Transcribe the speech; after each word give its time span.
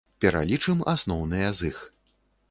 Пералічым 0.23 0.79
асноўныя 0.93 1.51
з 1.59 1.69
іх. 1.73 1.77